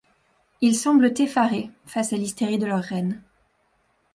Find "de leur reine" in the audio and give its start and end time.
2.57-3.21